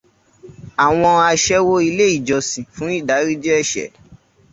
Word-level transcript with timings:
Àwọn 0.85 1.13
aṣẹ́wó 1.31 1.75
ilé 1.89 2.05
ìjọsìn 2.17 2.65
fún 2.73 2.91
ìdáríjì 2.99 3.49
ẹ̀ṣẹ̀. 3.59 3.89